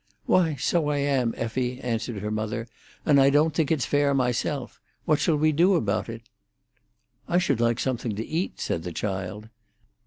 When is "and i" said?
3.05-3.29